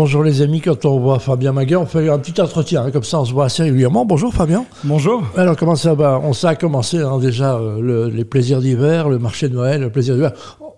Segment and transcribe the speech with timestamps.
[0.00, 3.02] Bonjour les amis, quand on voit Fabien Maguet, on fait un petit entretien, hein, comme
[3.02, 4.04] ça on se voit assez régulièrement.
[4.04, 4.64] Bonjour Fabien.
[4.84, 5.24] Bonjour.
[5.36, 6.20] Alors comment ça va?
[6.22, 10.14] On sait commencé hein, déjà euh, les plaisirs d'hiver, le marché de Noël, le plaisir
[10.14, 10.30] d'hiver.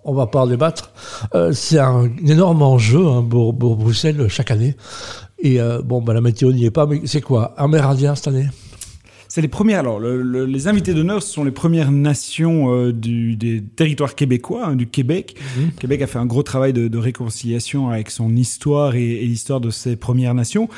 [0.05, 0.93] On va pas en débattre.
[1.35, 4.75] Euh, c'est un, énorme enjeu hein, pour, Bruxelles chaque année.
[5.39, 7.53] Et euh, bon, bah, la météo n'y est pas, mais c'est quoi?
[7.59, 8.49] Amérindien cette année?
[9.31, 9.79] C'est les premières.
[9.79, 14.75] Alors, les invités d'honneur, ce sont les premières nations euh, du, des territoires québécois, hein,
[14.75, 15.37] du Québec.
[15.57, 15.71] Mhm.
[15.79, 19.61] Québec a fait un gros travail de, de réconciliation avec son histoire et, et l'histoire
[19.61, 20.69] de ces premières nations.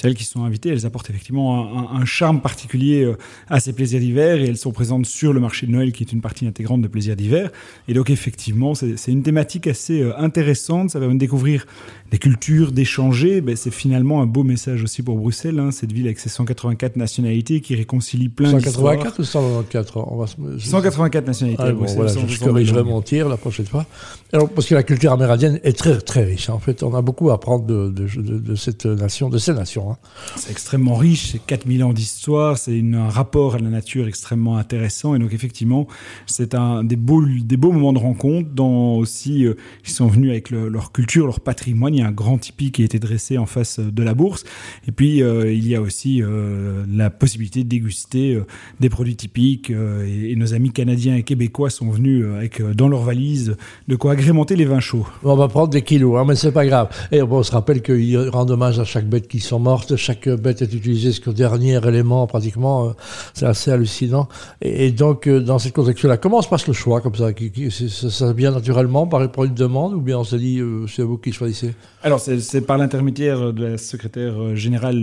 [0.00, 3.18] Celles qui sont invitées, elles apportent effectivement un, un, charme particulier euh,
[3.50, 6.12] à ces plaisirs d'hiver et elles sont présentes sur le marché de Noël, qui est
[6.12, 7.50] une partie intégrante de plaisirs d'hiver.
[7.86, 10.88] Et donc, effectivement, c'est une thématique assez euh, intéressante.
[10.88, 11.66] Ça va de découvrir
[12.10, 13.42] des cultures, d'échanger.
[13.42, 16.96] Ben, c'est finalement un beau message aussi pour Bruxelles, hein, cette ville avec ses 184
[16.96, 20.26] nationalités qui réconcilie 184 ou 194 on va
[20.58, 21.62] 184 nationalités.
[21.66, 23.86] Ah, bon, voilà, je, corrigerai mon tir la prochaine fois.
[24.32, 26.48] Alors, parce que la culture amérindienne est très, très riche.
[26.48, 26.54] Hein.
[26.54, 29.89] En fait, on a beaucoup à apprendre de, de, de, cette nation, de ces nations.
[29.92, 29.96] Hein.
[30.36, 35.14] C'est extrêmement riche, c'est 4000 ans d'histoire, c'est un rapport à la nature extrêmement intéressant.
[35.14, 35.86] Et donc, effectivement,
[36.26, 40.30] c'est un des beaux, des beaux moments de rencontre dans aussi, euh, ils sont venus
[40.30, 41.94] avec leur culture, leur patrimoine.
[41.94, 44.44] Il y a un grand tipi qui a été dressé en face de la bourse.
[44.86, 48.46] Et puis, euh, il y a aussi euh, la possibilité de déguster euh,
[48.80, 52.88] des produits typiques euh, et, nos amis canadiens et québécois sont venus euh, avec dans
[52.88, 53.56] leur valise
[53.88, 55.06] de quoi agrémenter les vins chauds.
[55.22, 56.88] On va prendre des kilos, hein, mais c'est pas grave.
[57.12, 59.96] Et on se rappelle qu'il rend hommage à chaque bête qui sont mortes.
[59.96, 62.94] Chaque bête est utilisée comme dernier élément pratiquement.
[63.34, 64.28] c'est assez hallucinant.
[64.60, 68.50] Et, donc, dans cette contexte-là, comment se passe le choix comme ça qui, Ça vient
[68.50, 72.60] naturellement par, une demande ou bien on s'est dit c'est vous qui choisissez Alors, c'est
[72.60, 75.02] par l'intermédiaire de la secrétaire générale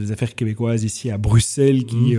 [0.00, 2.16] des affaires québécoises ici à Bruxelles qui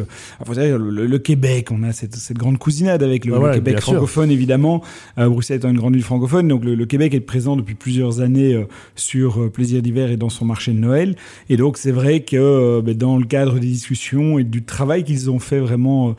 [0.58, 4.84] euh, le, Québec, on a cette, grande cousinade avec le, Québec francophone, évidemment.
[5.18, 8.54] Euh, Bruxelles étant une grande ville francophone, donc le, Québec est présent depuis plusieurs années
[8.54, 11.16] euh, sur Plaisir d'hiver et dans son marché de Noël.
[11.50, 15.30] Et donc, c'est vrai que ben, dans le cadre des discussions et du travail qu'ils
[15.30, 16.16] ont fait vraiment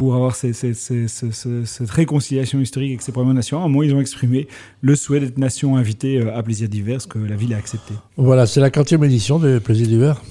[0.00, 3.58] pour avoir cette réconciliation historique avec ces premières nations.
[3.58, 4.48] À un moment, ils ont exprimé
[4.80, 7.92] le souhait d'être nation invitée à Plaisir d'hiver, ce que la ville a accepté.
[8.16, 10.22] Voilà, c'est la 40e édition de Plaisir d'hiver.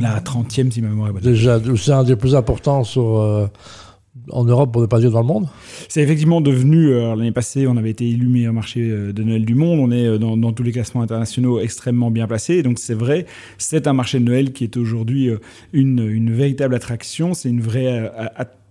[0.00, 1.22] La 30e, si ma mémoire est bonne.
[1.22, 3.48] Déjà, c'est un des plus importants sur, euh,
[4.30, 5.46] en Europe, pour ne pas dire dans le monde
[5.88, 9.44] C'est effectivement devenu, euh, l'année passée, on avait été élu meilleur marché euh, de Noël
[9.44, 9.78] du monde.
[9.80, 12.62] On est dans, dans tous les classements internationaux extrêmement bien placé.
[12.62, 13.26] Donc c'est vrai,
[13.58, 15.30] c'est un marché de Noël qui est aujourd'hui
[15.72, 17.34] une, une véritable attraction.
[17.34, 18.10] C'est une vraie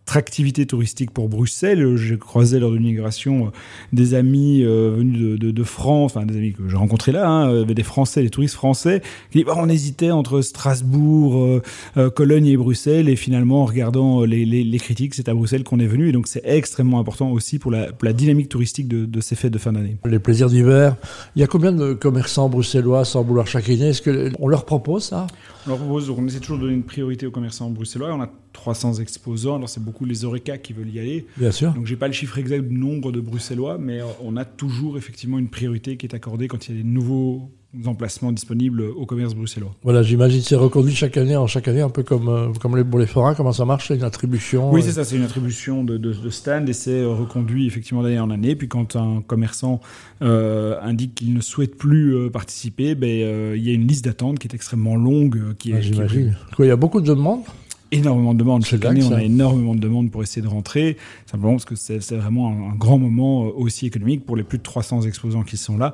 [0.06, 1.96] attractivité touristique pour Bruxelles.
[1.98, 3.50] J'ai croisé lors de l'immigration euh,
[3.92, 7.50] des amis euh, venus de, de, France, enfin des amis que j'ai rencontrés là, hein,
[7.50, 9.02] euh, des Français, des touristes français,
[9.32, 11.60] qui bah, on hésitait entre Strasbourg,
[12.16, 15.80] Cologne et Bruxelles, et finalement en regardant les, les, les critiques, c'est à Bruxelles qu'on
[15.80, 19.06] est venu, et donc c'est extrêmement important aussi pour la, pour la dynamique touristique de,
[19.06, 19.98] de, ces fêtes de fin d'année.
[20.06, 20.96] Les plaisirs d'hiver,
[21.36, 25.26] il y a combien de commerçants bruxellois sans vouloir chaciner Est-ce qu'on leur propose ça?
[25.66, 28.30] On leur propose, on essaie toujours de donner une priorité aux commerçants bruxellois, on a
[28.56, 31.28] 300 exposants, alors c'est beaucoup les Oreca qui veulent y aller.
[31.38, 31.74] Bien sûr.
[31.74, 34.98] Donc j'ai pas le chiffre exact du nombre de Bruxellois, mais euh, on a toujours
[34.98, 37.52] effectivement une priorité qui est accordée quand il y a des nouveaux
[37.86, 39.76] emplacements disponibles au commerce bruxellois.
[39.84, 42.86] Voilà, j'imagine c'est reconduit chaque année en chaque année, un peu comme, euh, comme les,
[42.86, 45.84] pour les forains, comment ça marche C'est une attribution Oui, c'est ça, c'est une attribution
[45.84, 48.56] de, de, stand et c'est euh, reconduit effectivement d'année en année.
[48.56, 49.82] Puis quand un commerçant
[50.22, 54.56] indique qu'il ne souhaite plus participer, ben, il y a une liste d'attente qui est
[54.56, 55.56] extrêmement longue.
[55.58, 56.38] qui ah, J'imagine.
[56.60, 57.42] Il y a beaucoup de demandes
[57.96, 58.66] énormément de demandes.
[58.66, 62.00] Chaque année, on a énormément de demandes pour essayer de rentrer, simplement parce que c'est
[62.16, 65.78] vraiment un, grand moment euh, aussi économique pour les plus de 300 exposants qui sont
[65.78, 65.94] là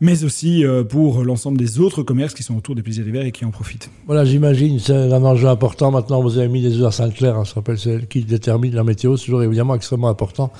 [0.00, 3.32] mais aussi euh, pour l'ensemble des autres commerces qui sont autour des plaisirs d'hiver et
[3.32, 3.90] qui en profitent.
[4.06, 5.90] Voilà, j'imagine, c'est un enjeu important.
[5.90, 8.84] Maintenant, vous avez mis des œufs à Sainte-Claire, hein, ça s'appelle celle qui détermine la
[8.84, 10.52] météo, c'est toujours évidemment extrêmement important.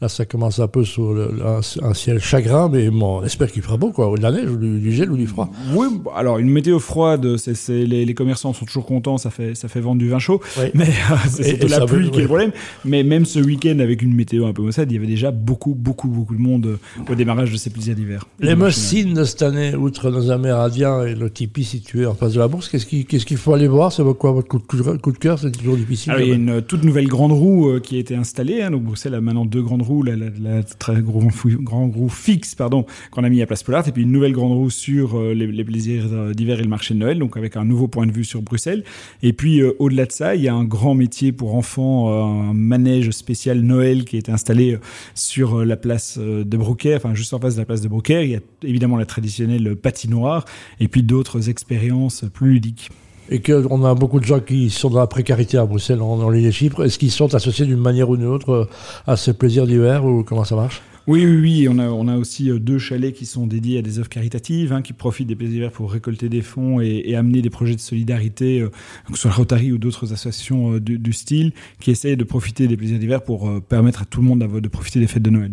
[0.00, 3.76] Là, ça commence un peu sur un, ciel chagrin, mais bon, on espère qu'il fera
[3.76, 5.50] beau, quoi, ou de la neige, ou du, gel, ou du froid.
[5.74, 9.68] Oui, alors une météo froide, c'est, les, les, commerçants sont toujours contents, ça fait, ça
[9.68, 10.40] fait vendre du vin chaud,
[10.74, 12.52] mais euh, c'est surtout la pluie qui est le problème.
[12.84, 15.74] Mais même ce week-end, avec une météo un peu maussade, il y avait déjà beaucoup,
[15.74, 16.78] beaucoup, beaucoup de monde
[17.08, 18.26] au démarrage de ces plaisirs d'hiver.
[18.40, 22.40] Les signe de cette année, outre nos Amérindiens et le tipi situé en face de
[22.40, 23.92] la bourse, qu'est-ce qu'il faut aller voir?
[23.92, 25.38] C'est quoi votre coup de, cœur?
[25.38, 26.14] C'est toujours difficile.
[26.18, 28.60] il y a une toute nouvelle grande roue euh, qui a été installée.
[28.60, 31.22] Hein, donc Bruxelles a maintenant deux grandes roues, la, très gros,
[31.60, 34.52] grande roue fixe pardon, qu'on a mis à Place Pollard, et puis une nouvelle grande
[34.52, 37.64] roue sur euh, les, plaisirs euh, d'hiver et le marché de Noël, donc avec un
[37.64, 38.82] nouveau point de vue sur Bruxelles.
[39.22, 43.10] Et puis au-delà de ça, il y a un grand métier pour enfants, un manège
[43.10, 44.78] spécial Noël qui a été installé
[45.14, 48.22] sur la place de Brocaire, enfin juste en face de la place de Brocaire.
[48.22, 48.40] Il y a
[48.72, 50.44] évidemment la traditionnelle patinoire
[50.80, 52.90] et puis d'autres expériences plus ludiques
[53.30, 56.42] et qu'on a beaucoup de gens qui sont dans la précarité à Bruxelles, on, lit
[56.42, 56.48] les.
[56.48, 58.68] Est-ce qu'ils sont associés d'une manière ou d'une autre
[59.06, 60.82] à ces plaisirs d'hiver ou comment ça marche?
[61.08, 61.68] Oui, oui, oui.
[61.68, 64.72] On a, on a aussi euh, deux chalets qui sont dédiés à des œuvres caritatives,
[64.72, 68.60] hein, qui profitent des plaisirs pour récolter des fonds et, amener des projets de solidarité,
[68.60, 68.68] euh,
[69.10, 72.76] que ce soit Rotary ou d'autres associations euh, du, style, qui essayent de profiter des
[72.76, 75.52] plaisirs d'hiver pour permettre à tout le monde de profiter des fêtes de Noël.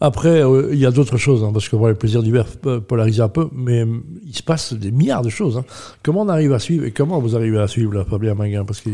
[0.00, 0.42] Après,
[0.72, 2.46] il y a d'autres choses, hein, parce que voilà, les plaisirs d'hiver
[2.88, 3.84] polarisent un peu, mais
[4.26, 5.58] il se passe des milliards de choses.
[5.58, 5.64] Hein.
[6.02, 8.80] Comment on arrive à suivre et comment vous arrivez à suivre la Fabien Maguin Parce
[8.80, 8.90] que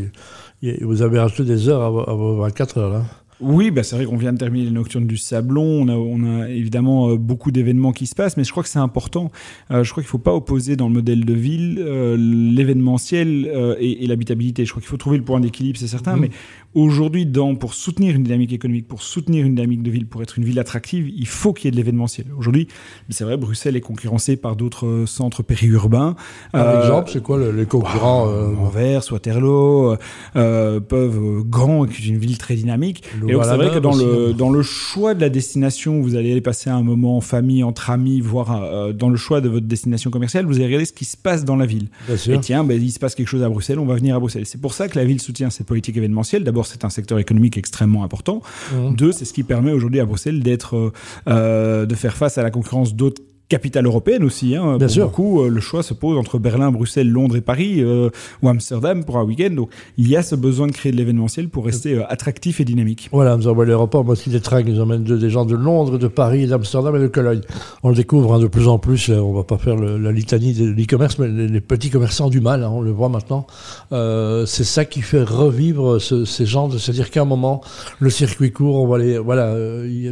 [0.82, 2.92] vous avez rajouté des heures à, vos 24 heures.
[2.92, 3.04] Là.
[3.40, 5.62] Oui, bah c'est vrai qu'on vient de terminer les Nocturnes du Sablon.
[5.62, 8.68] On a, on a évidemment euh, beaucoup d'événements qui se passent, mais je crois que
[8.68, 9.30] c'est important.
[9.70, 13.76] Euh, je crois qu'il ne faut pas opposer dans le modèle de ville euh, l'événementiel
[13.78, 14.64] et, l'habitabilité.
[14.64, 16.16] Je crois qu'il faut trouver le point d'équilibre, c'est certain.
[16.16, 16.20] Mmh.
[16.20, 16.30] Mais
[16.74, 17.30] aujourd'hui,
[17.60, 20.58] pour soutenir une dynamique économique, pour soutenir une dynamique de ville, pour être une ville
[20.58, 22.26] attractive, il faut qu'il y ait de l'événementiel.
[22.36, 22.66] Aujourd'hui,
[23.10, 26.16] c'est vrai, Bruxelles est concurrencée par d'autres centres périurbains.
[26.52, 29.96] Par exemple, c'est quoi les concurrents Anvers, Waterloo,
[30.34, 33.04] peuvent Grand, qui est une ville très dynamique.
[33.28, 36.32] Et donc, c'est vrai que dans le, dans le choix de la destination, vous allez
[36.32, 39.66] aller passer un moment en famille, entre amis, voire euh, dans le choix de votre
[39.66, 41.88] destination commerciale, vous allez regarder ce qui se passe dans la ville.
[42.08, 44.46] Et tiens, ben, il se passe quelque chose à Bruxelles, on va venir à Bruxelles.
[44.46, 46.44] C'est pour ça que la ville soutient cette politique événementielle.
[46.44, 48.42] D'abord, c'est un secteur économique extrêmement important.
[48.72, 48.94] Mmh.
[48.94, 50.92] Deux, c'est ce qui permet aujourd'hui à Bruxelles d'être,
[51.28, 54.54] euh, de faire face à la concurrence d'autres capitale européenne aussi.
[54.54, 55.06] Hein, Bien pour sûr.
[55.06, 58.10] Beaucoup, euh, le choix se pose entre Berlin, Bruxelles, Londres et Paris, euh,
[58.42, 59.50] ou Amsterdam pour un week-end.
[59.50, 62.64] Donc, il y a ce besoin de créer de l'événementiel pour rester euh, attractif et
[62.64, 63.08] dynamique.
[63.12, 65.98] Voilà, nous avons l'aéroport, moi aussi des trains qui nous emmènent des gens de Londres,
[65.98, 67.40] de Paris, d'Amsterdam et de Cologne.
[67.82, 69.10] On le découvre hein, de plus en plus.
[69.10, 72.70] on va pas faire la litanie de l'e-commerce, mais les, petits commerçants du mal, hein,
[72.72, 73.46] on le voit maintenant.
[73.90, 77.62] c'est ça qui fait revivre ces gens, c'est-à-dire qu'à un moment,
[77.98, 79.54] le circuit court, on va les, voilà,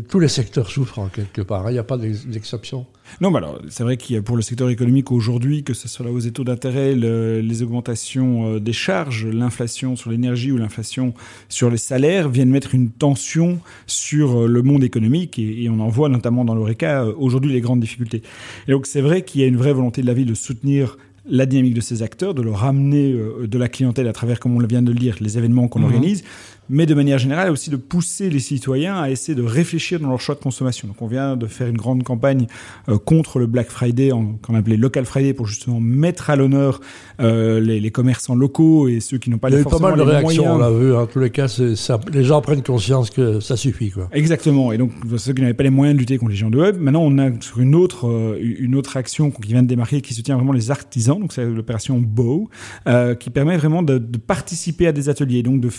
[0.09, 1.71] tous les secteurs souffrent en quelque part.
[1.71, 2.87] Il n'y a pas d'exception.
[3.21, 5.89] Non, bah alors c'est vrai qu'il y a pour le secteur économique aujourd'hui, que ce
[5.89, 10.59] soit la hausse des taux d'intérêt, les augmentations euh, des charges, l'inflation sur l'énergie ou
[10.59, 11.15] l'inflation
[11.49, 15.89] sur les salaires viennent mettre une tension sur euh, le monde économique et, on en
[15.89, 18.23] voit notamment dans l'ORECA euh, aujourd'hui les grandes difficultés.
[18.69, 20.99] Et donc c'est vrai qu'il y a une vraie volonté de la ville de soutenir
[21.29, 24.67] la dynamique de ces acteurs, de leur ramener de la clientèle à travers, comme on
[24.67, 25.85] vient de le dire, les événements qu'on mmh.
[25.85, 26.25] organise,
[26.69, 30.21] mais de manière générale aussi de pousser les citoyens à essayer de réfléchir dans leur
[30.21, 30.89] choix de consommation.
[30.89, 32.47] Donc on vient de faire une grande campagne
[32.89, 34.11] euh, contre le Black Friday,
[34.43, 36.81] qu'on appelait Local Friday, pour justement mettre à l'honneur
[37.21, 39.95] euh, les, les, commerçants locaux et ceux qui n'ont pas les forcément Il y a
[39.95, 40.95] eu pas mal de réactions, on l'a vu.
[40.95, 43.91] En tous les cas, ça, les gens prennent conscience que ça suffit.
[43.91, 44.09] Quoi.
[44.13, 44.73] Exactement.
[44.73, 46.79] Et donc ceux qui n'avaient pas les moyens de lutter contre les géants de web,
[46.79, 50.15] maintenant on a sur une autre, euh, une autre action qui vient de démarrer, qui
[50.15, 51.16] soutient vraiment les artisans.
[51.19, 52.49] Donc c'est l'opération Bow,
[52.87, 55.71] euh, qui permet vraiment de, de, participer à des ateliers, donc de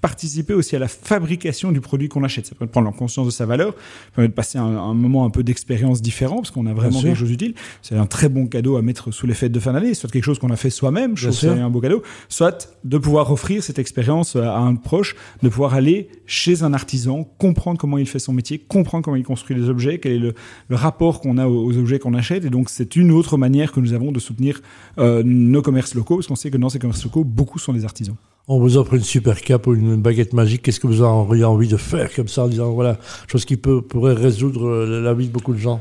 [0.00, 2.46] participer aussi à la fabrication du produit qu'on achète.
[2.46, 5.30] Ça permet de prendre conscience de sa valeur, ça permet de passer un, moment un
[5.30, 7.54] peu d'expérience différent, parce qu'on a vraiment quelque chose d'utile.
[7.82, 10.24] C'est un très bon cadeau à mettre sous les fêtes de fin d'année, soit quelque
[10.24, 13.62] chose qu'on a fait soi-même, je trouve c'est un beau cadeau, soit de pouvoir offrir
[13.62, 18.18] cette expérience à un proche, de pouvoir aller chez un artisan, comprendre comment il fait
[18.18, 20.34] son métier, comprendre comment il construit des objets, quel est le,
[20.70, 22.44] rapport qu'on a aux, objets qu'on achète.
[22.44, 24.60] Et donc, c'est une autre manière que nous avons de soutenir
[24.98, 27.84] euh, nos commerces locaux, parce qu'on sait que dans ces commerces locaux, beaucoup sont des
[27.84, 28.16] artisans.
[28.46, 31.68] On vous offre une super cape ou une baguette magique, qu'est-ce que vous auriez envie
[31.68, 35.32] de faire comme ça en disant voilà, chose qui peut, pourrait résoudre la vie de
[35.32, 35.80] beaucoup de gens?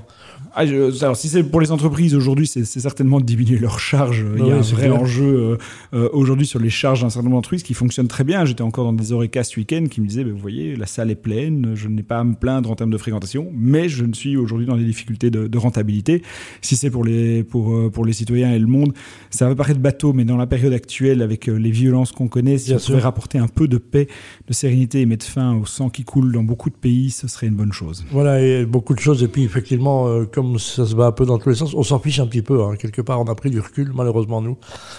[0.56, 4.24] Ah, alors, si c'est pour les entreprises aujourd'hui, c'est certainement de diminuer leurs charges.
[4.38, 5.58] Il y a un vrai enjeu euh,
[5.96, 8.46] euh, aujourd'hui sur les charges d'un certain nombre d'entreprises qui fonctionnent très bien.
[8.46, 11.16] J'étais encore dans des orecas ce week-end qui me disaient, vous voyez, la salle est
[11.16, 14.38] pleine, je n'ai pas à me plaindre en termes de fréquentation, mais je ne suis
[14.38, 16.22] aujourd'hui dans des difficultés de, de rentabilité.
[16.62, 18.94] Si c'est pour les, pour, euh, pour les citoyens et le monde,
[19.32, 22.74] ça va paraître bateau, mais dans la période actuelle, avec les violences qu'on connaît, si
[22.74, 24.08] on pouvait rapporter un peu de paix,
[24.48, 27.48] de sérénité et mettre fin au sang qui coule dans beaucoup de pays, ce serait
[27.48, 28.06] une bonne chose.
[28.12, 29.24] Voilà, et beaucoup de choses.
[29.24, 32.00] Et puis, effectivement, comme ça se bat un peu dans tous les sens, on s'en
[32.00, 32.64] fiche un petit peu.
[32.64, 32.76] Hein.
[32.78, 34.58] Quelque part, on a pris du recul, malheureusement, nous.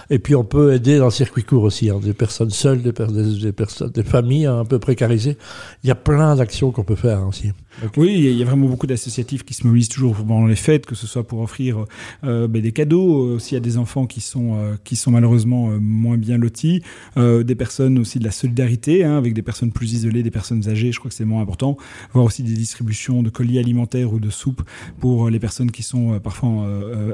[0.09, 1.89] Et puis, on peut aider dans le circuit court aussi.
[1.89, 1.99] Hein.
[2.01, 5.37] Des personnes seules, des, personnes, des familles hein, un peu précarisées.
[5.83, 7.51] Il y a plein d'actions qu'on peut faire aussi.
[7.97, 10.95] Oui, il y a vraiment beaucoup d'associatifs qui se mobilisent toujours pendant les fêtes, que
[10.95, 11.85] ce soit pour offrir
[12.23, 15.69] euh, ben, des cadeaux euh, aussi à des enfants qui sont, euh, qui sont malheureusement
[15.79, 16.81] moins bien lotis,
[17.15, 20.91] des personnes aussi de la solidarité, hein, avec des personnes plus isolées, des personnes âgées,
[20.91, 21.77] je crois que c'est moins important,
[22.13, 24.61] voir aussi des distributions de colis alimentaires ou de soupe
[24.99, 26.67] pour les personnes qui sont parfois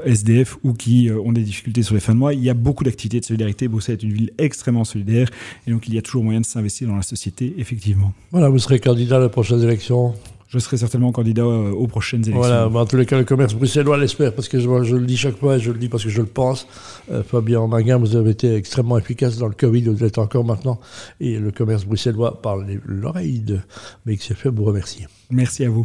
[0.04, 2.34] SDF ou qui ont des difficultés sur les fins de mois.
[2.34, 3.68] Il y a beaucoup d'activités de solidarité.
[3.68, 5.28] Bruxelles est une ville extrêmement solidaire
[5.66, 8.12] et donc il y a toujours moyen de s'investir dans la société, effectivement.
[8.30, 10.14] Voilà, vous serez candidat à la prochaine élection?
[10.52, 12.38] Je serai certainement candidat euh, aux prochaines élections.
[12.38, 15.16] Voilà, en tous les cas, le commerce bruxellois l'espère, parce que je, je, le dis
[15.16, 16.66] chaque fois, et je le dis parce que je le pense.
[17.10, 20.78] Euh, Fabien Maguin, vous avez été extrêmement efficace dans le Covid, vous l'êtes encore maintenant,
[21.20, 23.60] et le commerce bruxellois parle l'oreille de
[24.34, 25.06] fait vous remercier.
[25.30, 25.84] Merci à vous.